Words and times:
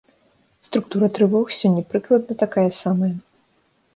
Структура 0.67 1.09
трывог 1.17 1.51
сёння 1.59 1.83
прыкладна 1.91 2.39
такая 2.43 2.67
самая. 2.81 3.13